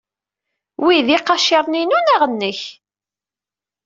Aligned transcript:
Wi 0.83 0.97
d 1.05 1.07
iqaciren-inu 1.17 1.99
neɣ 2.01 2.21
nnek? 2.31 2.61